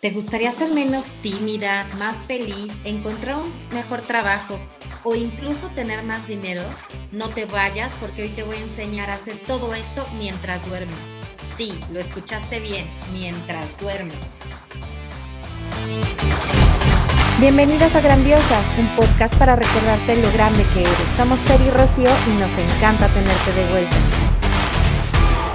¿Te 0.00 0.12
gustaría 0.12 0.52
ser 0.52 0.70
menos 0.70 1.06
tímida, 1.22 1.84
más 1.98 2.28
feliz, 2.28 2.72
encontrar 2.84 3.38
un 3.38 3.52
mejor 3.74 4.00
trabajo 4.00 4.56
o 5.02 5.16
incluso 5.16 5.66
tener 5.74 6.04
más 6.04 6.24
dinero? 6.28 6.62
No 7.10 7.28
te 7.30 7.46
vayas 7.46 7.92
porque 8.00 8.22
hoy 8.22 8.28
te 8.28 8.44
voy 8.44 8.58
a 8.58 8.60
enseñar 8.60 9.10
a 9.10 9.14
hacer 9.14 9.40
todo 9.44 9.74
esto 9.74 10.06
mientras 10.16 10.64
duermes. 10.68 10.94
Sí, 11.56 11.76
lo 11.92 11.98
escuchaste 11.98 12.60
bien, 12.60 12.86
mientras 13.12 13.66
duermes. 13.80 14.14
Bienvenidas 17.40 17.96
a 17.96 18.00
Grandiosas, 18.00 18.66
un 18.78 18.86
podcast 18.94 19.34
para 19.34 19.56
recordarte 19.56 20.14
lo 20.14 20.30
grande 20.30 20.64
que 20.74 20.82
eres. 20.82 21.16
Somos 21.16 21.40
Fer 21.40 21.60
y 21.60 21.70
Rocío 21.70 22.10
y 22.28 22.38
nos 22.38 22.52
encanta 22.56 23.08
tenerte 23.08 23.52
de 23.52 23.68
vuelta. 23.68 23.96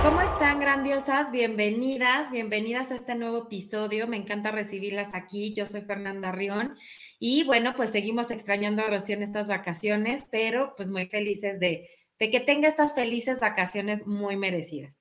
¿Cómo 0.04 0.20
están 0.20 0.60
grandiosas? 0.60 1.32
Bienvenidas, 1.32 2.30
bienvenidas 2.30 2.92
a 2.92 2.96
este 2.96 3.16
nuevo 3.16 3.44
episodio. 3.44 4.06
Me 4.06 4.18
encanta 4.18 4.52
recibirlas 4.52 5.14
aquí. 5.14 5.54
Yo 5.54 5.66
soy 5.66 5.80
Fernanda 5.80 6.34
Rión 6.34 6.76
y 7.20 7.46
bueno, 7.46 7.74
pues 7.78 7.92
seguimos 7.92 8.30
extrañando 8.30 8.84
a 8.84 8.88
Rocío 8.88 9.16
en 9.16 9.24
estas 9.24 9.48
vacaciones, 9.48 10.26
pero 10.30 10.74
pues 10.76 10.92
muy 10.92 11.08
felices 11.08 11.58
de, 11.58 11.90
de 12.20 12.30
que 12.30 12.42
tenga 12.42 12.68
estas 12.68 12.94
felices 12.94 13.40
vacaciones 13.40 14.06
muy 14.06 14.36
merecidas. 14.36 15.00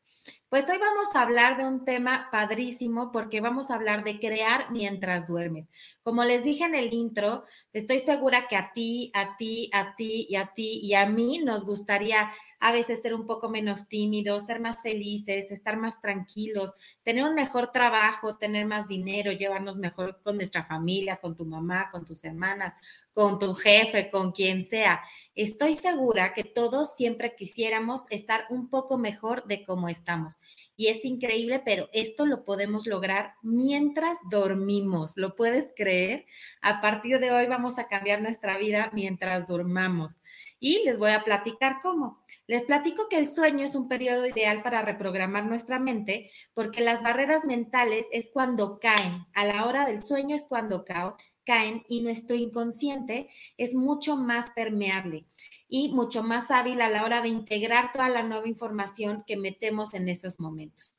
Pues 0.49 0.69
hoy 0.69 0.77
vamos 0.79 1.17
a 1.17 1.23
hablar 1.23 1.57
de 1.57 1.65
un 1.65 1.84
tema 1.84 2.29
padrísimo 2.31 3.11
porque 3.11 3.41
vamos 3.41 3.71
a 3.71 3.75
hablar 3.75 4.05
de 4.05 4.21
crear 4.21 4.71
mientras 4.71 5.27
duermes. 5.27 5.69
Como 6.03 6.25
les 6.25 6.45
dije 6.45 6.65
en 6.65 6.75
el 6.75 6.93
intro, 6.93 7.45
estoy 7.73 7.98
segura 7.98 8.47
que 8.47 8.55
a 8.57 8.71
ti, 8.73 9.11
a 9.15 9.37
ti, 9.37 9.69
a 9.73 9.97
ti 9.97 10.27
y 10.29 10.37
a 10.37 10.53
ti 10.55 10.81
y 10.83 10.95
a 10.95 11.07
mí 11.07 11.39
nos 11.39 11.65
gustaría 11.65 12.31
a 12.62 12.71
veces 12.71 13.02
ser 13.02 13.12
un 13.12 13.27
poco 13.27 13.48
menos 13.48 13.89
tímidos, 13.89 14.47
ser 14.47 14.61
más 14.61 14.83
felices, 14.83 15.51
estar 15.51 15.77
más 15.77 16.01
tranquilos, 16.01 16.73
tener 17.03 17.25
un 17.25 17.34
mejor 17.34 17.73
trabajo, 17.73 18.37
tener 18.37 18.66
más 18.66 18.87
dinero, 18.87 19.33
llevarnos 19.33 19.79
mejor 19.79 20.20
con 20.23 20.37
nuestra 20.37 20.65
familia, 20.65 21.17
con 21.17 21.34
tu 21.34 21.45
mamá, 21.45 21.91
con 21.91 22.05
tus 22.05 22.23
hermanas, 22.23 22.73
con 23.15 23.41
tu 23.41 23.55
jefe, 23.55 24.12
con 24.12 24.31
quien 24.31 24.64
sea. 24.64 25.03
Estoy 25.34 25.77
segura 25.77 26.34
que 26.34 26.45
todos 26.45 26.95
siempre 26.95 27.34
quisiéramos 27.34 28.05
estar 28.11 28.45
un 28.48 28.70
poco 28.70 28.97
mejor 28.97 29.44
de 29.48 29.65
cómo 29.65 29.89
estamos. 29.89 30.39
Y 30.77 30.87
es 30.87 31.05
increíble, 31.05 31.61
pero 31.65 31.89
esto 31.92 32.27
lo 32.27 32.44
podemos 32.44 32.87
lograr 32.87 33.34
mientras 33.42 34.19
dormimos. 34.31 35.15
¿Lo 35.17 35.34
puedes 35.34 35.72
creer? 35.75 36.27
A 36.61 36.81
partir 36.81 37.19
de 37.19 37.33
hoy 37.33 37.47
vamos 37.47 37.81
a 37.81 37.89
cambiar 37.89 38.22
nuestra 38.22 38.56
vida 38.56 38.91
mientras 38.94 39.48
dormamos. 39.48 40.22
Y 40.61 40.84
les 40.84 40.97
voy 40.98 41.11
a 41.11 41.25
platicar 41.25 41.78
cómo. 41.83 42.22
Les 42.47 42.65
platico 42.65 43.09
que 43.09 43.19
el 43.19 43.31
sueño 43.31 43.65
es 43.65 43.75
un 43.75 43.89
periodo 43.89 44.27
ideal 44.27 44.62
para 44.62 44.83
reprogramar 44.83 45.47
nuestra 45.47 45.79
mente 45.79 46.31
porque 46.55 46.81
las 46.81 47.03
barreras 47.03 47.45
mentales 47.45 48.07
es 48.11 48.31
cuando 48.33 48.79
caen. 48.81 49.27
A 49.33 49.45
la 49.45 49.67
hora 49.67 49.87
del 49.87 50.03
sueño 50.03 50.34
es 50.34 50.47
cuando 50.47 50.84
caen 50.84 51.84
y 51.89 52.01
nuestro 52.01 52.37
inconsciente 52.37 53.29
es 53.57 53.75
mucho 53.75 54.17
más 54.17 54.51
permeable 54.51 55.25
y 55.69 55.91
mucho 55.91 56.23
más 56.23 56.51
hábil 56.51 56.81
a 56.81 56.91
la 56.91 57.05
hora 57.05 57.23
de 57.23 57.29
integrar 57.29 57.93
toda 57.93 58.09
la 58.09 58.23
nueva 58.23 58.49
información 58.49 59.25
que 59.27 59.37
metemos 59.37 59.95
en 59.95 60.09
esos 60.09 60.41
momentos. 60.41 60.93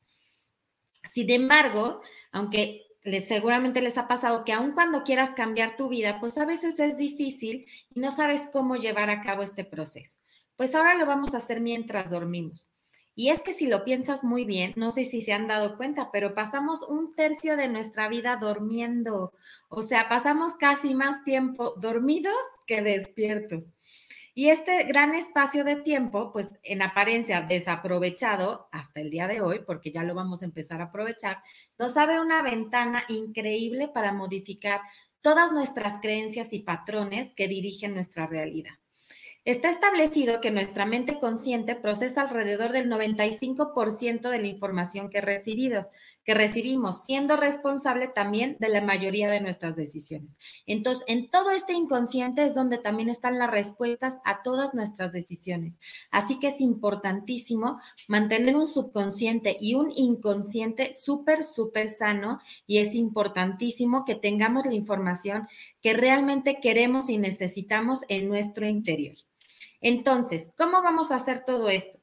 Sin 1.12 1.30
embargo, 1.30 2.02
aunque 2.32 2.88
les, 3.04 3.28
seguramente 3.28 3.82
les 3.82 3.98
ha 3.98 4.08
pasado 4.08 4.46
que 4.46 4.54
aun 4.54 4.72
cuando 4.72 5.04
quieras 5.04 5.32
cambiar 5.32 5.76
tu 5.76 5.90
vida, 5.90 6.20
pues 6.20 6.38
a 6.38 6.46
veces 6.46 6.80
es 6.80 6.98
difícil 6.98 7.66
y 7.94 8.00
no 8.00 8.12
sabes 8.12 8.50
cómo 8.52 8.78
llevar 8.78 9.10
a 9.10 9.22
cabo 9.22 9.44
este 9.44 9.66
proceso. 9.66 10.18
Pues 10.64 10.76
ahora 10.76 10.96
lo 10.96 11.06
vamos 11.06 11.34
a 11.34 11.40
hacer 11.40 11.60
mientras 11.60 12.10
dormimos. 12.10 12.70
Y 13.16 13.32
es 13.32 13.42
que 13.42 13.52
si 13.52 13.68
lo 13.68 13.84
piensas 13.84 14.24
muy 14.24 14.46
bien, 14.46 14.72
no 14.78 14.92
sé 14.92 15.04
si 15.04 15.20
se 15.20 15.34
han 15.34 15.46
dado 15.46 15.76
cuenta, 15.76 16.10
pero 16.10 16.36
pasamos 16.36 16.84
un 16.84 17.18
tercio 17.18 17.58
de 17.58 17.68
nuestra 17.68 18.08
vida 18.08 18.38
durmiendo. 18.38 19.34
O 19.68 19.82
sea, 19.82 20.08
pasamos 20.08 20.56
casi 20.56 20.96
más 20.96 21.26
tiempo 21.26 21.74
dormidos 21.76 22.34
que 22.66 22.82
despiertos. 22.82 23.72
Y 24.34 24.52
este 24.52 24.86
gran 24.86 25.16
espacio 25.16 25.66
de 25.66 25.76
tiempo, 25.76 26.32
pues 26.32 26.54
en 26.64 26.82
apariencia 26.82 27.42
desaprovechado 27.42 28.70
hasta 28.72 29.02
el 29.02 29.10
día 29.10 29.28
de 29.28 29.42
hoy, 29.42 29.60
porque 29.68 29.92
ya 29.92 30.04
lo 30.04 30.16
vamos 30.16 30.44
a 30.44 30.46
empezar 30.46 30.80
a 30.80 30.86
aprovechar, 30.86 31.44
nos 31.78 31.98
abre 31.98 32.22
una 32.22 32.42
ventana 32.42 33.04
increíble 33.10 33.90
para 33.90 34.14
modificar 34.14 34.80
todas 35.20 35.52
nuestras 35.52 35.96
creencias 36.02 36.54
y 36.54 36.60
patrones 36.60 37.34
que 37.34 37.50
dirigen 37.50 37.96
nuestra 37.96 38.28
realidad. 38.28 38.76
Está 39.46 39.70
establecido 39.70 40.40
que 40.40 40.52
nuestra 40.52 40.86
mente 40.86 41.20
consciente 41.20 41.76
procesa 41.76 42.22
alrededor 42.22 42.72
del 42.72 42.90
95% 42.90 44.30
de 44.30 44.40
la 44.40 44.48
información 44.48 45.10
que, 45.10 45.20
recibidos, 45.20 45.90
que 46.24 46.34
recibimos, 46.34 47.04
siendo 47.04 47.36
responsable 47.36 48.08
también 48.08 48.56
de 48.62 48.70
la 48.70 48.80
mayoría 48.80 49.30
de 49.30 49.42
nuestras 49.42 49.76
decisiones. 49.76 50.38
Entonces, 50.66 51.04
en 51.08 51.30
todo 51.30 51.52
este 51.52 51.74
inconsciente 51.74 52.46
es 52.46 52.56
donde 52.56 52.78
también 52.78 53.10
están 53.10 53.38
las 53.38 53.52
respuestas 53.52 54.18
a 54.24 54.44
todas 54.44 54.74
nuestras 54.74 55.12
decisiones. 55.12 55.78
Así 56.10 56.40
que 56.40 56.48
es 56.48 56.62
importantísimo 56.62 57.82
mantener 58.08 58.56
un 58.56 58.68
subconsciente 58.68 59.58
y 59.60 59.76
un 59.76 59.92
inconsciente 59.94 60.94
súper, 60.94 61.44
súper 61.44 61.90
sano 61.90 62.40
y 62.66 62.78
es 62.78 62.96
importantísimo 62.96 64.06
que 64.06 64.16
tengamos 64.16 64.66
la 64.66 64.74
información 64.74 65.50
que 65.82 65.92
realmente 65.92 66.62
queremos 66.62 67.10
y 67.10 67.18
necesitamos 67.18 68.06
en 68.08 68.30
nuestro 68.30 68.66
interior. 68.66 69.18
Entonces, 69.84 70.52
¿cómo 70.58 70.82
vamos 70.82 71.12
a 71.12 71.18
hacer 71.18 71.44
todo 71.46 71.70
esto? 71.70 72.00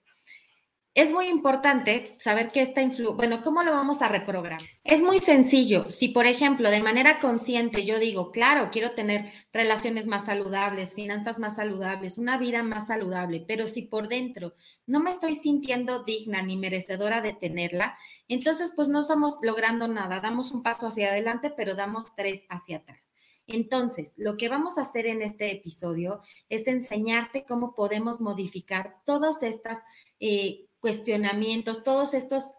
Es 0.92 1.12
muy 1.12 1.28
importante 1.28 2.16
saber 2.18 2.50
que 2.50 2.60
esta 2.60 2.82
influ, 2.82 3.14
bueno, 3.14 3.42
¿cómo 3.42 3.62
lo 3.62 3.70
vamos 3.72 4.02
a 4.02 4.08
reprogramar? 4.08 4.60
Es 4.84 5.02
muy 5.02 5.20
sencillo. 5.20 5.88
Si, 5.88 6.08
por 6.08 6.26
ejemplo, 6.26 6.68
de 6.68 6.82
manera 6.82 7.20
consciente 7.20 7.86
yo 7.86 7.98
digo, 7.98 8.32
claro, 8.32 8.70
quiero 8.70 8.90
tener 8.90 9.30
relaciones 9.52 10.06
más 10.06 10.26
saludables, 10.26 10.94
finanzas 10.94 11.38
más 11.38 11.56
saludables, 11.56 12.18
una 12.18 12.38
vida 12.38 12.62
más 12.62 12.88
saludable, 12.88 13.44
pero 13.46 13.66
si 13.66 13.82
por 13.82 14.08
dentro 14.08 14.54
no 14.84 15.00
me 15.00 15.12
estoy 15.12 15.36
sintiendo 15.36 16.02
digna 16.02 16.42
ni 16.42 16.56
merecedora 16.56 17.22
de 17.22 17.32
tenerla, 17.32 17.96
entonces 18.28 18.72
pues 18.76 18.88
no 18.88 19.00
estamos 19.00 19.38
logrando 19.42 19.88
nada. 19.88 20.20
Damos 20.20 20.50
un 20.50 20.62
paso 20.62 20.88
hacia 20.88 21.12
adelante, 21.12 21.50
pero 21.56 21.76
damos 21.76 22.14
tres 22.14 22.44
hacia 22.50 22.78
atrás. 22.78 23.10
Entonces, 23.46 24.14
lo 24.16 24.36
que 24.36 24.48
vamos 24.48 24.78
a 24.78 24.82
hacer 24.82 25.06
en 25.06 25.22
este 25.22 25.50
episodio 25.50 26.22
es 26.48 26.66
enseñarte 26.66 27.44
cómo 27.44 27.74
podemos 27.74 28.20
modificar 28.20 28.96
todos 29.04 29.42
estos 29.42 29.78
eh, 30.20 30.66
cuestionamientos, 30.80 31.82
todos 31.82 32.14
estos 32.14 32.54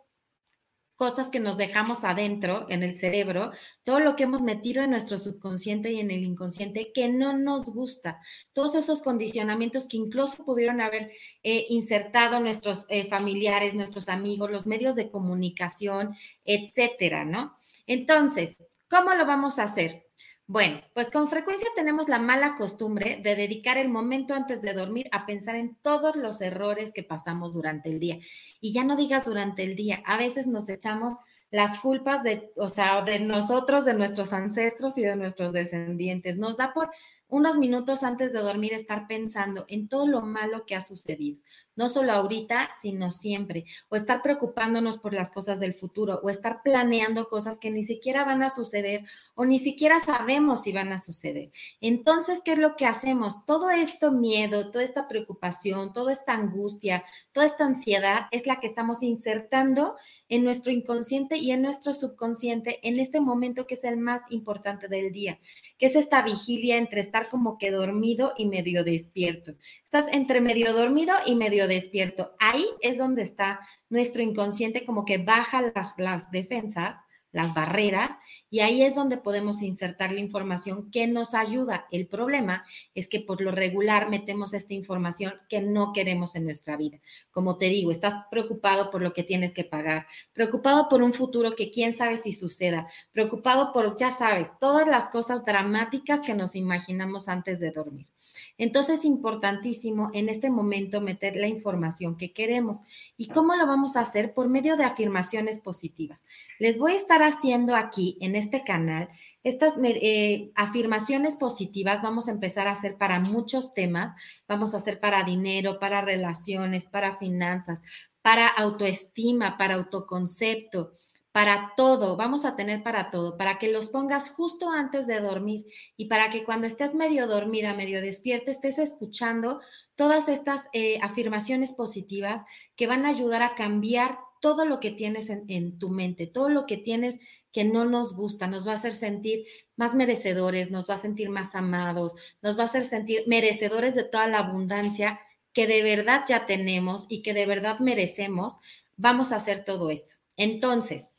cosas 1.01 1.29
que 1.29 1.39
nos 1.39 1.57
dejamos 1.57 2.03
adentro 2.03 2.67
en 2.69 2.83
el 2.83 2.95
cerebro, 2.95 3.51
todo 3.83 3.99
lo 3.99 4.15
que 4.15 4.21
hemos 4.21 4.43
metido 4.43 4.83
en 4.83 4.91
nuestro 4.91 5.17
subconsciente 5.17 5.91
y 5.91 5.99
en 5.99 6.11
el 6.11 6.23
inconsciente 6.23 6.91
que 6.93 7.09
no 7.09 7.35
nos 7.35 7.65
gusta, 7.73 8.21
todos 8.53 8.75
esos 8.75 9.01
condicionamientos 9.01 9.87
que 9.87 9.97
incluso 9.97 10.45
pudieron 10.45 10.79
haber 10.79 11.09
eh, 11.41 11.65
insertado 11.69 12.39
nuestros 12.39 12.85
eh, 12.87 13.05
familiares, 13.05 13.73
nuestros 13.73 14.09
amigos, 14.09 14.51
los 14.51 14.67
medios 14.67 14.95
de 14.95 15.09
comunicación, 15.09 16.15
etcétera, 16.45 17.25
¿no? 17.25 17.57
Entonces, 17.87 18.57
¿cómo 18.87 19.15
lo 19.15 19.25
vamos 19.25 19.57
a 19.57 19.63
hacer? 19.63 20.05
Bueno, 20.47 20.81
pues 20.93 21.09
con 21.09 21.29
frecuencia 21.29 21.69
tenemos 21.75 22.09
la 22.09 22.19
mala 22.19 22.57
costumbre 22.57 23.21
de 23.23 23.35
dedicar 23.35 23.77
el 23.77 23.87
momento 23.87 24.33
antes 24.33 24.61
de 24.61 24.73
dormir 24.73 25.07
a 25.13 25.25
pensar 25.25 25.55
en 25.55 25.75
todos 25.81 26.17
los 26.17 26.41
errores 26.41 26.91
que 26.93 27.03
pasamos 27.03 27.53
durante 27.53 27.89
el 27.89 27.99
día. 27.99 28.19
Y 28.59 28.73
ya 28.73 28.83
no 28.83 28.97
digas 28.97 29.23
durante 29.25 29.63
el 29.63 29.75
día, 29.77 30.03
a 30.05 30.17
veces 30.17 30.47
nos 30.47 30.67
echamos 30.67 31.13
las 31.51 31.79
culpas 31.79 32.23
de, 32.23 32.51
o 32.57 32.67
sea, 32.67 33.01
de 33.01 33.19
nosotros, 33.19 33.85
de 33.85 33.93
nuestros 33.93 34.33
ancestros 34.33 34.97
y 34.97 35.03
de 35.03 35.15
nuestros 35.15 35.53
descendientes. 35.53 36.37
Nos 36.37 36.57
da 36.57 36.73
por 36.73 36.89
unos 37.31 37.57
minutos 37.57 38.03
antes 38.03 38.31
de 38.33 38.39
dormir 38.39 38.73
estar 38.73 39.07
pensando 39.07 39.65
en 39.67 39.87
todo 39.87 40.05
lo 40.05 40.21
malo 40.21 40.65
que 40.67 40.75
ha 40.75 40.81
sucedido 40.81 41.39
no 41.75 41.89
solo 41.89 42.11
ahorita, 42.11 42.69
sino 42.79 43.11
siempre, 43.11 43.65
o 43.89 43.95
estar 43.95 44.21
preocupándonos 44.21 44.97
por 44.97 45.13
las 45.13 45.31
cosas 45.31 45.59
del 45.59 45.73
futuro, 45.73 46.19
o 46.23 46.29
estar 46.29 46.61
planeando 46.63 47.29
cosas 47.29 47.59
que 47.59 47.71
ni 47.71 47.83
siquiera 47.83 48.23
van 48.23 48.43
a 48.43 48.49
suceder 48.49 49.05
o 49.35 49.45
ni 49.45 49.59
siquiera 49.59 49.99
sabemos 49.99 50.63
si 50.63 50.71
van 50.71 50.91
a 50.91 50.97
suceder. 50.97 51.51
Entonces, 51.79 52.41
¿qué 52.43 52.53
es 52.53 52.59
lo 52.59 52.75
que 52.75 52.85
hacemos? 52.85 53.45
Todo 53.45 53.69
esto 53.69 54.11
miedo, 54.11 54.69
toda 54.69 54.83
esta 54.83 55.07
preocupación, 55.07 55.93
toda 55.93 56.11
esta 56.11 56.33
angustia, 56.33 57.03
toda 57.31 57.45
esta 57.45 57.65
ansiedad 57.65 58.27
es 58.31 58.45
la 58.45 58.59
que 58.59 58.67
estamos 58.67 59.01
insertando 59.01 59.95
en 60.29 60.43
nuestro 60.43 60.71
inconsciente 60.71 61.37
y 61.37 61.51
en 61.51 61.61
nuestro 61.61 61.93
subconsciente 61.93 62.79
en 62.87 62.99
este 62.99 63.19
momento 63.19 63.65
que 63.65 63.75
es 63.75 63.83
el 63.83 63.97
más 63.97 64.23
importante 64.29 64.87
del 64.87 65.11
día, 65.11 65.39
que 65.77 65.87
es 65.87 65.95
esta 65.95 66.21
vigilia 66.21 66.77
entre 66.77 67.01
estar 67.01 67.20
como 67.29 67.57
que 67.57 67.71
dormido 67.71 68.33
y 68.37 68.45
medio 68.45 68.83
despierto. 68.83 69.53
Estás 69.83 70.07
entre 70.11 70.41
medio 70.41 70.73
dormido 70.73 71.13
y 71.25 71.35
medio 71.35 71.67
despierto. 71.67 72.33
Ahí 72.39 72.65
es 72.81 72.97
donde 72.97 73.21
está 73.21 73.59
nuestro 73.89 74.21
inconsciente 74.21 74.85
como 74.85 75.05
que 75.05 75.17
baja 75.17 75.71
las, 75.73 75.95
las 75.97 76.31
defensas 76.31 76.95
las 77.31 77.53
barreras, 77.53 78.17
y 78.49 78.59
ahí 78.59 78.83
es 78.83 78.95
donde 78.95 79.17
podemos 79.17 79.61
insertar 79.61 80.11
la 80.11 80.19
información 80.19 80.91
que 80.91 81.07
nos 81.07 81.33
ayuda. 81.33 81.87
El 81.91 82.07
problema 82.07 82.65
es 82.93 83.07
que 83.07 83.19
por 83.19 83.41
lo 83.41 83.51
regular 83.51 84.09
metemos 84.09 84.53
esta 84.53 84.73
información 84.73 85.33
que 85.47 85.61
no 85.61 85.93
queremos 85.93 86.35
en 86.35 86.43
nuestra 86.43 86.75
vida. 86.75 86.99
Como 87.31 87.57
te 87.57 87.69
digo, 87.69 87.91
estás 87.91 88.15
preocupado 88.29 88.91
por 88.91 89.01
lo 89.01 89.13
que 89.13 89.23
tienes 89.23 89.53
que 89.53 89.63
pagar, 89.63 90.07
preocupado 90.33 90.89
por 90.89 91.01
un 91.01 91.13
futuro 91.13 91.55
que 91.55 91.71
quién 91.71 91.93
sabe 91.93 92.17
si 92.17 92.33
suceda, 92.33 92.87
preocupado 93.11 93.71
por, 93.71 93.95
ya 93.97 94.11
sabes, 94.11 94.51
todas 94.59 94.87
las 94.87 95.09
cosas 95.09 95.45
dramáticas 95.45 96.21
que 96.21 96.35
nos 96.35 96.55
imaginamos 96.55 97.29
antes 97.29 97.59
de 97.59 97.71
dormir. 97.71 98.10
Entonces 98.57 98.99
es 98.99 99.05
importantísimo 99.05 100.09
en 100.13 100.29
este 100.29 100.49
momento 100.49 101.01
meter 101.01 101.35
la 101.35 101.47
información 101.47 102.17
que 102.17 102.33
queremos. 102.33 102.81
¿Y 103.17 103.27
cómo 103.27 103.55
lo 103.55 103.67
vamos 103.67 103.95
a 103.95 104.01
hacer? 104.01 104.33
Por 104.33 104.49
medio 104.49 104.77
de 104.77 104.83
afirmaciones 104.83 105.59
positivas. 105.59 106.25
Les 106.59 106.77
voy 106.77 106.93
a 106.93 106.97
estar 106.97 107.23
haciendo 107.23 107.75
aquí 107.75 108.17
en 108.21 108.35
este 108.35 108.63
canal 108.63 109.09
estas 109.43 109.73
eh, 109.83 110.51
afirmaciones 110.55 111.35
positivas 111.35 112.03
vamos 112.03 112.27
a 112.27 112.31
empezar 112.31 112.67
a 112.67 112.71
hacer 112.71 112.97
para 112.97 113.19
muchos 113.19 113.73
temas. 113.73 114.11
Vamos 114.47 114.73
a 114.73 114.77
hacer 114.77 114.99
para 114.99 115.23
dinero, 115.23 115.79
para 115.79 116.01
relaciones, 116.01 116.85
para 116.85 117.17
finanzas, 117.17 117.81
para 118.21 118.47
autoestima, 118.47 119.57
para 119.57 119.75
autoconcepto, 119.75 120.93
para 121.31 121.73
todo, 121.77 122.17
vamos 122.17 122.43
a 122.43 122.55
tener 122.55 122.83
para 122.83 123.09
todo, 123.09 123.37
para 123.37 123.57
que 123.57 123.71
los 123.71 123.87
pongas 123.87 124.31
justo 124.31 124.69
antes 124.69 125.07
de 125.07 125.21
dormir 125.21 125.65
y 125.95 126.05
para 126.05 126.29
que 126.29 126.43
cuando 126.43 126.67
estés 126.67 126.93
medio 126.93 127.25
dormida, 127.25 127.73
medio 127.73 128.01
despierta, 128.01 128.51
estés 128.51 128.77
escuchando 128.79 129.61
todas 129.95 130.27
estas 130.27 130.67
eh, 130.73 130.99
afirmaciones 131.01 131.71
positivas 131.71 132.43
que 132.75 132.87
van 132.87 133.05
a 133.05 133.09
ayudar 133.09 133.43
a 133.43 133.55
cambiar 133.55 134.19
todo 134.41 134.65
lo 134.65 134.79
que 134.79 134.91
tienes 134.91 135.29
en, 135.29 135.45
en, 135.47 135.79
tu 135.79 135.89
mente, 135.89 136.27
todo 136.27 136.49
lo 136.49 136.65
que 136.65 136.77
tienes 136.77 137.19
que 137.53 137.63
no 137.63 137.85
nos 137.85 138.13
gusta, 138.13 138.47
nos 138.47 138.67
va 138.67 138.71
a 138.71 138.75
hacer 138.75 138.91
sentir 138.91 139.45
más 139.75 139.95
merecedores, 139.95 140.71
nos 140.71 140.89
va 140.89 140.95
a 140.95 140.97
sentir 140.97 141.29
más 141.29 141.55
amados, 141.55 142.15
nos 142.41 142.57
va 142.57 142.63
a 142.63 142.65
hacer 142.65 142.83
sentir 142.83 143.23
merecedores 143.27 143.95
de 143.95 144.03
toda 144.03 144.27
la 144.27 144.39
abundancia 144.39 145.19
que 145.53 145.67
de 145.67 145.81
verdad 145.81 146.23
ya 146.27 146.45
tenemos 146.45 147.05
y 147.09 147.21
que 147.21 147.33
de 147.33 147.45
verdad 147.45 147.79
merecemos. 147.79 148.57
Vamos 148.97 149.31
a 149.31 149.37
hacer 149.37 149.63
todo 149.63 149.89
esto. 149.89 150.15
Entonces, 150.37 151.09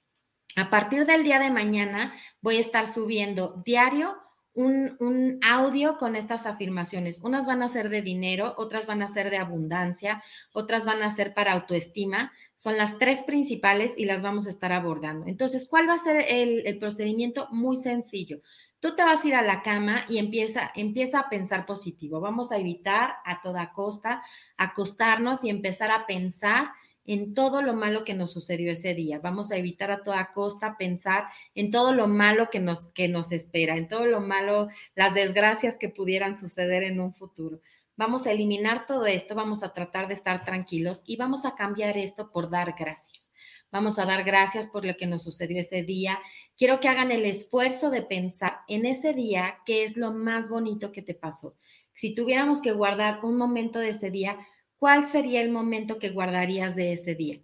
a 0.57 0.71
partir 0.71 1.07
del 1.07 1.25
día 1.25 1.39
de 1.39 1.51
mañana 1.51 2.15
voy 2.41 2.57
a 2.57 2.61
estar 2.61 2.87
subiendo 2.87 3.63
diario 3.65 4.17
un, 4.55 5.41
audio 5.43 5.97
con 5.97 6.17
estas 6.17 6.47
afirmaciones. 6.47 7.21
Unas 7.23 7.47
van 7.47 7.63
a 7.63 7.69
ser 7.69 7.89
de 7.89 8.03
dinero, 8.03 8.55
otras 8.59 8.87
van 8.87 9.03
a 9.03 9.09
ser 9.09 9.31
de 9.31 9.39
abundancia, 9.39 10.23
otras 10.53 10.85
van 10.85 11.03
a 11.03 11.11
ser 11.11 11.35
para 11.35 11.53
autoestima. 11.53 12.33
Son 12.57 12.77
las 12.77 12.99
tres 12.99 13.23
principales 13.23 13.95
y 13.97 14.05
las 14.05 14.23
vamos 14.23 14.47
a 14.47 14.51
estar 14.51 14.73
abordando. 14.73 15.27
Entonces, 15.27 15.67
¿cuál 15.67 15.89
va 15.89 15.95
a 15.95 15.99
ser 15.99 16.25
el, 16.29 16.67
el 16.67 16.79
procedimiento? 16.79 17.49
Muy 17.51 17.77
sencillo. 17.77 18.41
Tú 18.79 18.95
te 18.95 19.05
vas 19.05 19.25
a 19.25 19.29
ir 19.29 19.35
a 19.35 19.43
la 19.43 19.63
cama 19.63 20.05
y 20.09 20.19
empieza, 20.19 20.71
empieza 20.75 21.21
a 21.21 21.29
pensar 21.29 21.67
positivo. 21.67 22.21
Vamos 22.21 22.53
a 22.53 22.59
evitar 22.59 23.15
a 23.25 23.41
toda 23.41 23.73
costa 23.73 24.23
acostarnos 24.57 25.45
y 25.45 25.51
empezar 25.51 25.91
a 25.91 26.07
pensar 26.07 26.73
en 27.05 27.35
todo 27.35 27.63
lo 27.63 27.75
malo 27.75 28.05
que 28.05 28.15
nos 28.15 28.33
sucedió 28.33 28.71
ese 28.71 28.95
día. 28.95 29.19
Vamos 29.19 29.51
a 29.51 29.57
evitar 29.57 29.91
a 29.91 30.03
toda 30.03 30.33
costa 30.33 30.77
pensar 30.79 31.25
en 31.55 31.71
todo 31.71 31.93
lo 31.93 32.07
malo 32.09 32.51
que 32.51 32.61
nos, 32.61 32.89
que 32.89 33.09
nos 33.09 33.33
espera, 33.33 33.77
en 33.77 33.89
todo 33.89 34.07
lo 34.07 34.21
malo, 34.21 34.69
las 34.95 35.15
desgracias 35.15 35.77
que 35.79 35.89
pudieran 35.89 36.39
suceder 36.39 36.83
en 36.83 37.01
un 37.01 37.13
futuro. 37.13 37.61
Vamos 37.97 38.27
a 38.27 38.33
eliminar 38.33 38.87
todo 38.87 39.07
esto, 39.07 39.35
vamos 39.35 39.63
a 39.63 39.75
tratar 39.75 40.09
de 40.09 40.15
estar 40.15 40.45
tranquilos 40.45 41.03
y 41.07 41.17
vamos 41.17 41.45
a 41.45 41.55
cambiar 41.55 41.97
esto 41.97 42.31
por 42.31 42.49
dar 42.49 42.75
gracias. 42.79 43.31
Vamos 43.71 43.99
a 43.99 44.07
dar 44.07 44.25
gracias 44.25 44.67
por 44.67 44.85
lo 44.85 44.97
que 44.97 45.07
nos 45.07 45.23
sucedió 45.23 45.61
ese 45.61 45.83
día. 45.83 46.19
Quiero 46.57 46.81
que 46.81 46.89
hagan 46.89 47.11
el 47.11 47.25
esfuerzo 47.25 47.91
de 47.91 48.03
pensar 48.03 48.61
en 48.69 48.87
ese 48.87 49.13
día 49.13 49.59
qué 49.65 49.85
es 49.85 49.97
lo 49.97 50.13
más 50.13 50.49
bonito 50.49 50.93
que 50.93 51.03
te 51.03 51.15
pasó. 51.15 51.57
Si 51.95 52.15
tuviéramos 52.15 52.61
que 52.61 52.73
guardar 52.73 53.25
un 53.25 53.37
momento 53.37 53.79
de 53.79 53.91
ese 53.91 54.11
día, 54.11 54.39
¿cuál 54.83 55.07
sería 55.07 55.41
el 55.43 55.53
momento 55.53 56.01
que 56.01 56.11
guardarías 56.11 56.75
de 56.75 56.93
ese 56.93 57.15
día? 57.15 57.41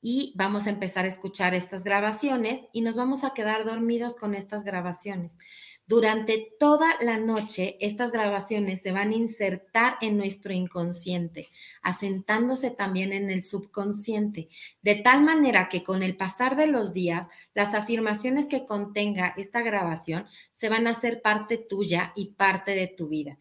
Y 0.00 0.32
vamos 0.34 0.66
a 0.66 0.70
empezar 0.70 1.04
a 1.04 1.08
escuchar 1.08 1.54
estas 1.54 1.84
grabaciones 1.84 2.66
y 2.72 2.80
nos 2.80 2.96
vamos 2.96 3.22
a 3.22 3.34
quedar 3.34 3.64
dormidos 3.64 4.16
con 4.16 4.34
estas 4.34 4.64
grabaciones. 4.64 5.38
Durante 5.86 6.48
toda 6.58 6.96
la 7.00 7.18
noche, 7.18 7.76
estas 7.80 8.10
grabaciones 8.10 8.82
se 8.82 8.90
van 8.90 9.10
a 9.10 9.14
insertar 9.14 9.94
en 10.00 10.18
nuestro 10.18 10.52
inconsciente, 10.52 11.50
asentándose 11.82 12.72
también 12.72 13.12
en 13.12 13.30
el 13.30 13.44
subconsciente, 13.44 14.48
de 14.82 14.96
tal 14.96 15.22
manera 15.22 15.68
que 15.68 15.84
con 15.84 16.02
el 16.02 16.16
pasar 16.16 16.56
de 16.56 16.66
los 16.66 16.92
días, 16.92 17.28
las 17.54 17.74
afirmaciones 17.74 18.48
que 18.48 18.66
contenga 18.66 19.34
esta 19.36 19.60
grabación 19.62 20.26
se 20.52 20.68
van 20.68 20.88
a 20.88 20.90
hacer 20.90 21.22
parte 21.22 21.58
tuya 21.58 22.12
y 22.16 22.32
parte 22.32 22.74
de 22.74 22.88
tu 22.88 23.06
vida. 23.06 23.38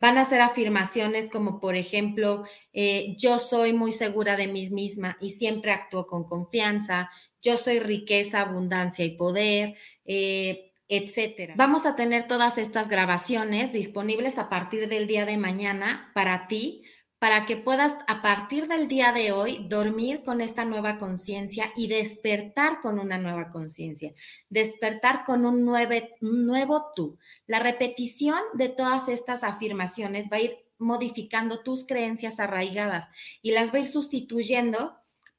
Van 0.00 0.18
a 0.18 0.24
ser 0.24 0.40
afirmaciones 0.40 1.28
como, 1.28 1.60
por 1.60 1.74
ejemplo, 1.74 2.44
eh, 2.72 3.16
yo 3.18 3.38
soy 3.38 3.72
muy 3.72 3.92
segura 3.92 4.36
de 4.36 4.46
mí 4.46 4.68
misma 4.70 5.16
y 5.20 5.30
siempre 5.30 5.72
actúo 5.72 6.06
con 6.06 6.24
confianza, 6.24 7.10
yo 7.42 7.56
soy 7.56 7.80
riqueza, 7.80 8.40
abundancia 8.40 9.04
y 9.04 9.16
poder, 9.16 9.76
eh, 10.04 10.72
etcétera. 10.88 11.54
Vamos 11.56 11.84
a 11.84 11.96
tener 11.96 12.26
todas 12.26 12.58
estas 12.58 12.88
grabaciones 12.88 13.72
disponibles 13.72 14.38
a 14.38 14.48
partir 14.48 14.88
del 14.88 15.06
día 15.06 15.26
de 15.26 15.36
mañana 15.36 16.10
para 16.14 16.46
ti, 16.48 16.82
para 17.18 17.46
que 17.46 17.56
puedas 17.56 17.96
a 18.06 18.22
partir 18.22 18.68
del 18.68 18.86
día 18.86 19.12
de 19.12 19.32
hoy 19.32 19.66
dormir 19.68 20.22
con 20.22 20.40
esta 20.40 20.64
nueva 20.64 20.98
conciencia 20.98 21.72
y 21.76 21.88
despertar 21.88 22.80
con 22.80 22.98
una 22.98 23.18
nueva 23.18 23.50
conciencia, 23.50 24.12
despertar 24.48 25.24
con 25.24 25.44
un, 25.44 25.64
nuevo 25.64 26.86
tú. 26.94 27.18
La 27.46 27.58
repetición 27.58 28.38
de 28.54 28.68
todas 28.68 29.08
estas 29.08 29.42
afirmaciones 29.42 30.28
va 30.32 30.36
a 30.36 30.42
ir 30.42 30.58
modificando 30.78 31.62
tus 31.62 31.84
creencias 31.84 32.38
arraigadas 32.38 33.08
y 33.42 33.50
las 33.50 33.72
va 33.72 33.78
a 33.78 33.80
ir 33.80 33.86
sustituyendo 33.86 34.96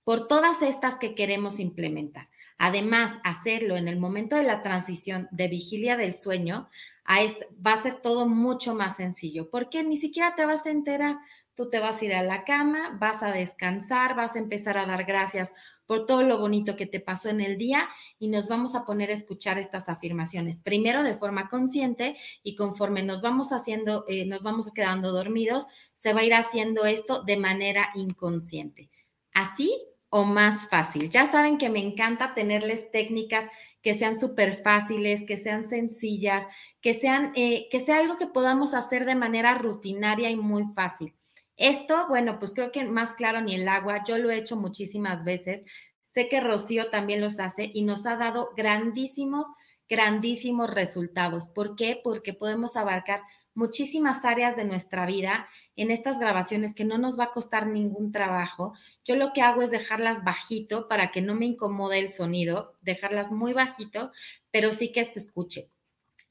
por 0.09 0.27
todas 0.27 0.63
estas 0.63 0.95
que 0.95 1.13
queremos 1.13 1.59
implementar. 1.59 2.29
Además, 2.57 3.19
hacerlo 3.23 3.77
en 3.77 3.87
el 3.87 3.99
momento 3.99 4.37
de 4.37 4.41
la 4.41 4.63
transición 4.63 5.27
de 5.29 5.47
vigilia 5.47 5.97
del 5.97 6.15
sueño 6.15 6.67
va 7.07 7.73
a 7.73 7.77
ser 7.77 8.01
todo 8.01 8.27
mucho 8.27 8.73
más 8.73 8.95
sencillo, 8.95 9.51
porque 9.51 9.83
ni 9.83 9.97
siquiera 9.97 10.33
te 10.33 10.47
vas 10.47 10.65
a 10.65 10.71
enterar 10.71 11.17
tú 11.53 11.69
te 11.69 11.79
vas 11.79 12.01
a 12.01 12.05
ir 12.05 12.15
a 12.15 12.23
la 12.23 12.43
cama, 12.43 12.97
vas 12.99 13.21
a 13.21 13.31
descansar, 13.31 14.15
vas 14.15 14.35
a 14.35 14.39
empezar 14.39 14.79
a 14.79 14.87
dar 14.87 15.03
gracias 15.03 15.53
por 15.85 16.07
todo 16.07 16.23
lo 16.23 16.39
bonito 16.39 16.75
que 16.75 16.87
te 16.87 16.99
pasó 16.99 17.29
en 17.29 17.41
el 17.41 17.59
día 17.59 17.87
y 18.17 18.29
nos 18.29 18.47
vamos 18.47 18.73
a 18.73 18.85
poner 18.85 19.11
a 19.11 19.13
escuchar 19.13 19.59
estas 19.59 19.89
afirmaciones, 19.89 20.57
primero 20.57 21.03
de 21.03 21.17
forma 21.17 21.49
consciente 21.49 22.17
y 22.41 22.55
conforme 22.55 23.03
nos 23.03 23.21
vamos 23.21 23.51
haciendo, 23.51 24.05
eh, 24.07 24.25
nos 24.25 24.41
vamos 24.41 24.71
quedando 24.73 25.11
dormidos, 25.11 25.67
se 25.93 26.13
va 26.13 26.21
a 26.21 26.23
ir 26.23 26.33
haciendo 26.33 26.85
esto 26.85 27.21
de 27.21 27.37
manera 27.37 27.89
inconsciente. 27.93 28.89
Así 29.33 29.85
o 30.09 30.23
más 30.25 30.67
fácil. 30.69 31.09
Ya 31.09 31.27
saben 31.27 31.57
que 31.57 31.69
me 31.69 31.79
encanta 31.79 32.33
tenerles 32.33 32.91
técnicas 32.91 33.45
que 33.81 33.93
sean 33.95 34.19
súper 34.19 34.61
fáciles, 34.61 35.23
que 35.25 35.37
sean 35.37 35.67
sencillas, 35.67 36.45
que 36.81 36.93
sean, 36.93 37.31
eh, 37.35 37.67
que 37.71 37.79
sea 37.79 37.97
algo 37.97 38.17
que 38.17 38.27
podamos 38.27 38.73
hacer 38.73 39.05
de 39.05 39.15
manera 39.15 39.53
rutinaria 39.55 40.29
y 40.29 40.35
muy 40.35 40.65
fácil. 40.73 41.15
Esto, 41.57 42.07
bueno, 42.07 42.39
pues 42.39 42.53
creo 42.53 42.71
que 42.71 42.83
más 42.85 43.13
claro 43.13 43.41
ni 43.41 43.55
el 43.55 43.67
agua, 43.67 44.03
yo 44.07 44.17
lo 44.17 44.31
he 44.31 44.37
hecho 44.37 44.55
muchísimas 44.55 45.23
veces, 45.25 45.63
sé 46.07 46.29
que 46.29 46.39
Rocío 46.39 46.89
también 46.89 47.21
los 47.21 47.39
hace 47.39 47.69
y 47.73 47.83
nos 47.83 48.05
ha 48.05 48.15
dado 48.15 48.51
grandísimos, 48.55 49.47
grandísimos 49.89 50.69
resultados. 50.69 51.47
¿Por 51.47 51.75
qué? 51.75 51.99
Porque 52.01 52.33
podemos 52.33 52.77
abarcar 52.77 53.21
muchísimas 53.55 54.23
áreas 54.23 54.55
de 54.55 54.63
nuestra 54.63 55.05
vida 55.05 55.49
en 55.75 55.91
estas 55.91 56.19
grabaciones 56.19 56.73
que 56.73 56.85
no 56.85 56.97
nos 56.97 57.19
va 57.19 57.25
a 57.25 57.31
costar 57.33 57.67
ningún 57.67 58.11
trabajo. 58.11 58.73
Yo 59.03 59.15
lo 59.15 59.33
que 59.33 59.41
hago 59.41 59.61
es 59.61 59.71
dejarlas 59.71 60.23
bajito 60.23 60.87
para 60.87 61.11
que 61.11 61.21
no 61.21 61.35
me 61.35 61.47
incomode 61.47 61.99
el 61.99 62.09
sonido, 62.09 62.75
dejarlas 62.81 63.31
muy 63.31 63.53
bajito, 63.53 64.11
pero 64.51 64.71
sí 64.71 64.91
que 64.91 65.03
se 65.03 65.19
escuche. 65.19 65.69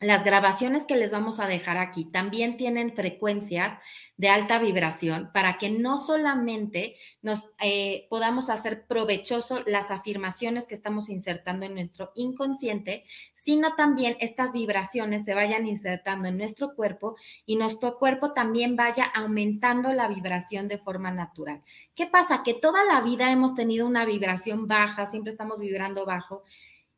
Las 0.01 0.23
grabaciones 0.23 0.85
que 0.85 0.95
les 0.95 1.11
vamos 1.11 1.41
a 1.41 1.49
dejar 1.49 1.77
aquí 1.77 2.05
también 2.05 2.57
tienen 2.57 2.95
frecuencias 2.95 3.77
de 4.17 4.29
alta 4.29 4.61
vibración 4.61 5.31
para 5.35 5.59
que 5.59 5.71
no 5.71 5.99
solamente 5.99 6.95
nos 7.21 7.49
eh, 7.61 8.07
podamos 8.09 8.49
hacer 8.49 8.87
provechoso 8.87 9.65
las 9.67 9.91
afirmaciones 9.91 10.69
que 10.69 10.77
estamos 10.77 11.09
insertando 11.09 11.67
en 11.67 11.75
nuestro 11.75 12.13
inconsciente, 12.15 13.03
sino 13.35 13.75
también 13.75 14.17
estas 14.21 14.53
vibraciones 14.53 15.25
se 15.25 15.35
vayan 15.35 15.67
insertando 15.67 16.29
en 16.29 16.39
nuestro 16.39 16.77
cuerpo 16.77 17.17
y 17.45 17.57
nuestro 17.57 17.99
cuerpo 17.99 18.33
también 18.33 18.77
vaya 18.77 19.05
aumentando 19.05 19.93
la 19.93 20.07
vibración 20.07 20.69
de 20.69 20.79
forma 20.79 21.11
natural. 21.11 21.65
¿Qué 21.97 22.07
pasa? 22.07 22.45
Que 22.45 22.55
toda 22.55 22.85
la 22.85 23.01
vida 23.01 23.33
hemos 23.33 23.57
tenido 23.57 23.85
una 23.85 24.05
vibración 24.05 24.69
baja, 24.69 25.09
siempre 25.09 25.33
estamos 25.33 25.59
vibrando 25.59 26.07
bajo. 26.07 26.45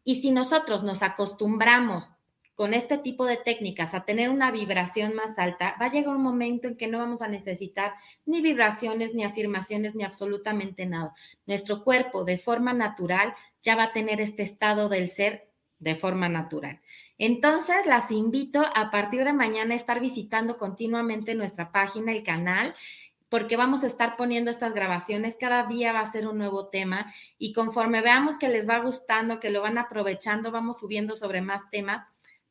Y 0.05 0.21
si 0.21 0.33
nosotros 0.33 0.83
nos 0.83 1.03
acostumbramos 1.03 2.11
con 2.61 2.75
este 2.75 2.99
tipo 2.99 3.25
de 3.25 3.39
técnicas 3.39 3.95
a 3.95 4.05
tener 4.05 4.29
una 4.29 4.51
vibración 4.51 5.15
más 5.15 5.39
alta, 5.39 5.77
va 5.81 5.87
a 5.87 5.91
llegar 5.91 6.15
un 6.15 6.23
momento 6.23 6.69
en 6.69 6.77
que 6.77 6.89
no 6.89 6.99
vamos 6.99 7.23
a 7.23 7.27
necesitar 7.27 7.95
ni 8.27 8.43
vibraciones, 8.43 9.15
ni 9.15 9.25
afirmaciones, 9.25 9.95
ni 9.95 10.05
absolutamente 10.05 10.85
nada. 10.85 11.15
Nuestro 11.47 11.83
cuerpo 11.83 12.23
de 12.25 12.37
forma 12.37 12.75
natural 12.75 13.33
ya 13.63 13.77
va 13.77 13.85
a 13.85 13.93
tener 13.95 14.21
este 14.21 14.43
estado 14.43 14.91
del 14.91 15.09
ser 15.09 15.49
de 15.79 15.97
forma 15.97 16.29
natural. 16.29 16.83
Entonces, 17.17 17.87
las 17.87 18.11
invito 18.11 18.63
a 18.75 18.91
partir 18.91 19.25
de 19.25 19.33
mañana 19.33 19.73
a 19.73 19.79
estar 19.79 19.99
visitando 19.99 20.59
continuamente 20.59 21.35
nuestra 21.35 21.73
página, 21.73 22.13
el 22.13 22.23
canal, 22.23 22.75
porque 23.31 23.57
vamos 23.57 23.85
a 23.85 23.87
estar 23.87 24.19
poniendo 24.19 24.51
estas 24.51 24.75
grabaciones. 24.75 25.35
Cada 25.41 25.65
día 25.65 25.95
va 25.95 26.01
a 26.01 26.13
ser 26.13 26.29
un 26.29 26.37
nuevo 26.37 26.67
tema 26.67 27.11
y 27.39 27.55
conforme 27.55 28.03
veamos 28.03 28.37
que 28.37 28.51
les 28.51 28.69
va 28.69 28.81
gustando, 28.81 29.41
que 29.41 29.49
lo 29.49 29.63
van 29.63 29.79
aprovechando, 29.79 30.51
vamos 30.51 30.81
subiendo 30.81 31.17
sobre 31.17 31.41
más 31.41 31.71
temas 31.71 32.03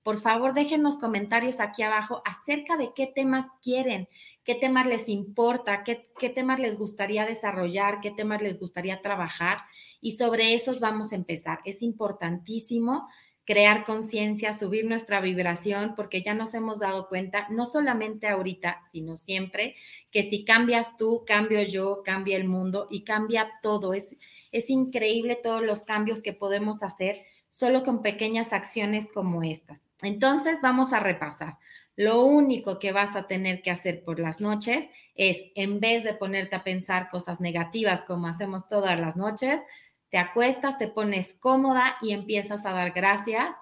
por 0.09 0.19
favor, 0.19 0.55
déjenos 0.55 0.97
comentarios 0.97 1.59
aquí 1.59 1.83
abajo 1.83 2.23
acerca 2.25 2.77
de 2.77 2.93
qué 2.95 3.05
temas 3.05 3.45
quieren, 3.61 4.09
qué 4.43 4.55
temas 4.55 4.87
les 4.87 5.07
importa, 5.07 5.83
qué, 5.83 6.29
temas 6.33 6.59
les 6.59 6.79
gustaría 6.79 7.27
desarrollar, 7.27 7.99
qué 8.01 8.09
temas 8.09 8.41
les 8.41 8.57
gustaría 8.57 9.03
trabajar 9.03 9.59
y 10.01 10.13
sobre 10.13 10.55
esos 10.55 10.79
vamos 10.79 11.11
a 11.11 11.15
empezar. 11.15 11.59
Es 11.63 11.83
importantísimo 11.83 13.07
crear 13.45 13.85
conciencia, 13.85 14.51
subir 14.51 14.85
nuestra 14.85 15.21
vibración, 15.21 15.93
porque 15.95 16.23
ya 16.23 16.33
nos 16.33 16.55
hemos 16.55 16.79
dado 16.79 17.07
cuenta, 17.07 17.45
no 17.51 17.67
solamente 17.67 18.27
ahorita, 18.29 18.81
sino 18.81 19.15
siempre, 19.15 19.75
que 20.09 20.23
si 20.23 20.43
cambias 20.43 20.97
tú, 20.97 21.23
cambio 21.23 21.61
yo, 21.61 22.01
cambia 22.03 22.35
el 22.35 22.49
mundo 22.49 22.87
y 22.89 23.03
cambia 23.03 23.51
todo. 23.61 23.93
Es, 23.93 24.17
es 24.51 24.71
increíble 24.71 25.35
todos 25.35 25.61
los 25.61 25.83
cambios 25.83 26.23
que 26.23 26.33
podemos 26.33 26.81
hacer 26.81 27.25
solo 27.51 27.83
con 27.83 28.01
pequeñas 28.01 28.53
acciones 28.53 29.11
como 29.13 29.43
estas. 29.43 29.88
Entonces, 30.01 30.59
vamos 30.61 30.93
a 30.93 30.99
repasar. 30.99 31.57
Lo 31.95 32.23
único 32.23 32.79
que 32.79 32.93
vas 32.93 33.15
a 33.15 33.27
tener 33.27 33.61
que 33.61 33.71
hacer 33.71 34.03
por 34.05 34.19
las 34.19 34.39
noches 34.39 34.87
es, 35.15 35.43
en 35.55 35.81
vez 35.81 36.05
de 36.05 36.13
ponerte 36.13 36.55
a 36.55 36.63
pensar 36.63 37.09
cosas 37.09 37.41
negativas 37.41 38.05
como 38.05 38.27
hacemos 38.27 38.69
todas 38.69 38.99
las 38.99 39.17
noches, 39.17 39.61
te 40.09 40.17
acuestas, 40.17 40.77
te 40.77 40.87
pones 40.87 41.33
cómoda 41.33 41.97
y 42.01 42.11
empiezas 42.11 42.65
a 42.65 42.71
dar 42.71 42.91
gracias, 42.91 43.53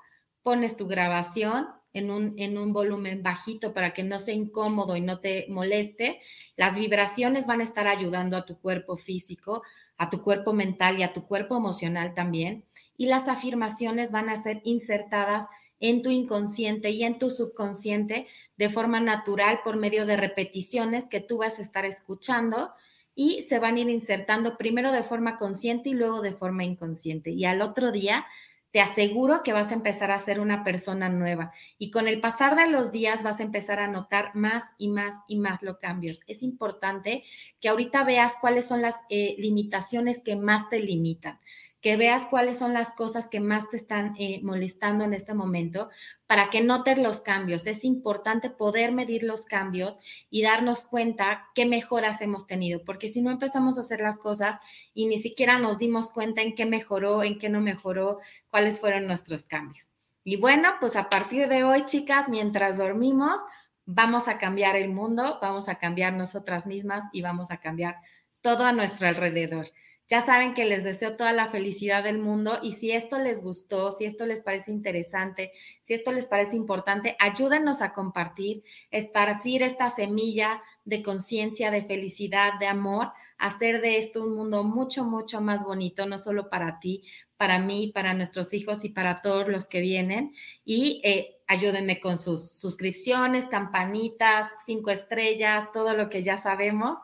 pones 0.44 0.77
tu 0.77 0.88
grabación 0.88 1.67
en 1.94 2.12
un, 2.12 2.36
en 2.38 2.58
un 2.58 2.74
volumen 2.74 3.24
bajito 3.24 3.74
para 3.74 3.94
que 3.94 4.03
no 4.03 4.20
sea 4.20 4.36
incómodo 4.36 4.96
y 4.96 5.01
no 5.01 5.20
te 5.20 5.48
moleste. 5.50 6.22
Las 6.56 6.75
vibraciones 6.75 7.48
van 7.48 7.62
a 7.62 7.63
estar 7.63 7.88
ayudando 7.88 8.38
a 8.38 8.46
tu 8.46 8.60
cuerpo 8.60 8.98
físico, 8.98 9.63
a 9.98 10.10
tu 10.10 10.22
cuerpo 10.22 10.53
mental 10.53 11.00
y 11.00 11.03
a 11.03 11.12
tu 11.12 11.25
cuerpo 11.25 11.58
emocional 11.58 12.13
también. 12.13 12.65
Y 12.98 13.08
las 13.08 13.27
afirmaciones 13.27 14.12
van 14.12 14.29
a 14.29 14.38
ser 14.38 14.62
insertadas 14.63 15.48
en 15.79 16.01
tu 16.01 16.10
inconsciente 16.10 16.89
y 16.89 17.03
en 17.03 17.19
tu 17.19 17.29
subconsciente 17.29 18.27
de 18.57 18.69
forma 18.69 19.00
natural 19.00 19.60
por 19.63 19.77
medio 19.77 20.05
de 20.05 20.17
repeticiones 20.17 21.05
que 21.05 21.19
tú 21.19 21.38
vas 21.39 21.60
a 21.60 21.62
estar 21.62 21.86
escuchando 21.86 22.72
y 23.15 23.41
se 23.43 23.60
van 23.60 23.75
a 23.75 23.79
ir 23.79 23.89
insertando 23.89 24.57
primero 24.57 24.91
de 24.91 25.03
forma 25.03 25.38
consciente 25.38 25.89
y 25.89 25.93
luego 25.93 26.22
de 26.22 26.34
forma 26.34 26.63
inconsciente. 26.63 27.31
Y 27.31 27.46
al 27.46 27.62
otro 27.62 27.91
día 27.91 28.25
te 28.72 28.81
aseguro 28.81 29.41
que 29.43 29.53
vas 29.53 29.72
a 29.72 29.75
empezar 29.75 30.12
a 30.12 30.19
ser 30.19 30.39
una 30.39 30.63
persona 30.63 31.10
nueva 31.10 31.51
y 31.79 31.89
con 31.89 32.07
el 32.07 32.19
pasar 32.19 32.55
de 32.55 32.69
los 32.69 32.91
días 32.91 33.24
vas 33.24 33.39
a 33.39 33.43
empezar 33.43 33.79
a 33.79 33.88
notar 33.88 34.36
más 34.36 34.74
y 34.77 34.89
más 34.89 35.15
y 35.27 35.38
más 35.38 35.63
los 35.63 35.77
cambios. 35.77 36.22
Es 36.27 36.43
importante 36.43 37.24
que 37.60 37.69
ahorita 37.69 38.03
veas 38.03 38.36
cuáles 38.39 38.65
son 38.65 38.81
las 38.81 38.96
eh, 39.10 39.36
limitaciones 39.39 40.19
que 40.19 40.36
más 40.36 40.69
te 40.69 40.79
limitan 40.79 41.39
que 41.81 41.96
veas 41.96 42.25
cuáles 42.25 42.57
son 42.57 42.74
las 42.74 42.93
cosas 42.93 43.27
que 43.27 43.39
más 43.39 43.69
te 43.69 43.77
están 43.77 44.15
eh, 44.17 44.39
molestando 44.43 45.03
en 45.03 45.13
este 45.13 45.34
momento 45.34 45.89
para 46.25 46.50
que 46.50 46.62
notes 46.62 46.98
los 46.98 47.22
cambios. 47.22 47.67
Es 47.67 47.84
importante 47.84 48.50
poder 48.50 48.91
medir 48.91 49.24
los 49.24 49.46
cambios 49.46 50.00
y 50.29 50.41
darnos 50.41 50.84
cuenta 50.84 51.48
qué 51.53 51.65
mejoras 51.65 52.22
hemos 52.22 52.48
tenido, 52.48 52.84
porque 52.84 53.10
si 53.10 53.22
no 53.22 53.31
empezamos 53.31 53.77
a 53.77 53.81
hacer 53.81 54.01
las 54.01 54.17
cosas 54.17 54.60
y 54.93 55.05
ni 55.05 55.19
siquiera 55.19 55.60
nos 55.60 55.77
dimos 55.77 56.12
cuenta 56.12 56.41
en 56.41 56.55
qué 56.55 56.65
mejoró, 56.65 57.24
en 57.24 57.38
qué 57.38 57.50
no 57.50 57.62
mejoró, 57.62 58.19
cuáles 58.50 58.79
fueron 58.79 59.07
nuestros 59.07 59.43
cambios. 59.43 59.89
Y 60.24 60.36
bueno, 60.36 60.69
pues 60.81 60.96
a 60.96 61.10
partir 61.10 61.48
de 61.48 61.63
hoy, 61.63 61.86
chicas, 61.86 62.27
mientras 62.27 62.77
dormimos, 62.77 63.39
vamos 63.86 64.27
a 64.27 64.38
cambiar 64.38 64.75
el 64.75 64.89
mundo, 64.89 65.39
vamos 65.41 65.69
a 65.69 65.75
cambiar 65.75 66.13
nosotras 66.13 66.65
mismas 66.65 67.05
y 67.13 67.22
vamos 67.22 67.50
a 67.51 67.57
cambiar 67.57 67.96
todo 68.41 68.65
a 68.65 68.74
nuestro 68.74 69.07
alrededor. 69.07 69.67
Ya 70.10 70.22
saben 70.22 70.54
que 70.54 70.64
les 70.64 70.86
deseo 70.86 71.18
toda 71.18 71.34
la 71.34 71.48
felicidad 71.48 72.02
del 72.02 72.20
mundo 72.20 72.60
y 72.62 72.74
si 72.74 72.92
esto 72.92 73.20
les 73.20 73.42
gustó, 73.42 73.92
si 73.92 74.06
esto 74.06 74.26
les 74.26 74.42
parece 74.42 74.72
interesante, 74.72 75.52
si 75.82 75.94
esto 75.94 76.14
les 76.14 76.28
parece 76.28 76.56
importante, 76.56 77.18
ayúdenos 77.20 77.82
a 77.82 77.94
compartir, 77.94 78.64
esparcir 78.90 79.64
esta 79.64 79.90
semilla 79.90 80.62
de 80.86 81.04
conciencia, 81.04 81.72
de 81.72 81.82
felicidad, 81.82 82.54
de 82.58 82.68
amor, 82.68 83.12
hacer 83.38 83.82
de 83.82 83.98
esto 83.98 84.24
un 84.24 84.34
mundo 84.34 84.64
mucho, 84.64 85.04
mucho 85.04 85.42
más 85.42 85.66
bonito, 85.66 86.06
no 86.06 86.18
solo 86.18 86.50
para 86.50 86.80
ti, 86.80 87.04
para 87.36 87.60
mí, 87.60 87.92
para 87.94 88.14
nuestros 88.14 88.54
hijos 88.54 88.86
y 88.86 88.90
para 88.90 89.22
todos 89.22 89.50
los 89.50 89.68
que 89.68 89.82
vienen. 89.82 90.34
Y 90.64 91.02
eh, 91.04 91.36
ayúdenme 91.48 92.00
con 92.00 92.18
sus 92.18 92.52
suscripciones, 92.52 93.50
campanitas, 93.50 94.52
cinco 94.66 94.90
estrellas, 94.90 95.70
todo 95.74 95.94
lo 95.94 96.10
que 96.10 96.24
ya 96.24 96.38
sabemos 96.38 96.98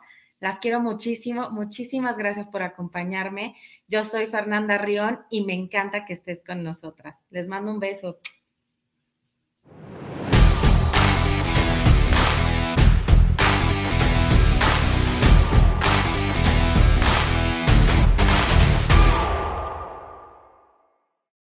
las 0.44 0.58
quiero 0.58 0.78
muchísimo. 0.78 1.48
Muchísimas 1.48 2.18
gracias 2.18 2.48
por 2.48 2.62
acompañarme. 2.62 3.56
Yo 3.88 4.04
soy 4.04 4.26
Fernanda 4.26 4.76
Rión 4.76 5.20
y 5.30 5.42
me 5.46 5.54
encanta 5.54 6.04
que 6.04 6.12
estés 6.12 6.42
con 6.46 6.62
nosotras. 6.62 7.24
Les 7.30 7.48
mando 7.48 7.70
un 7.70 7.80
beso. 7.80 8.18